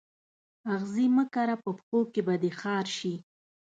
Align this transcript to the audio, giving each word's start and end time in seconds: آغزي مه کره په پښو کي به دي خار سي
آغزي 0.73 1.05
مه 1.15 1.23
کره 1.33 1.55
په 1.63 1.69
پښو 1.77 1.99
کي 2.13 2.21
به 2.27 2.35
دي 2.41 2.51
خار 2.59 2.85
سي 2.97 3.13